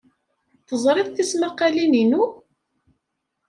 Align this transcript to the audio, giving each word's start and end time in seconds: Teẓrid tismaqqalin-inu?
Teẓrid 0.67 1.07
tismaqqalin-inu? 1.15 2.23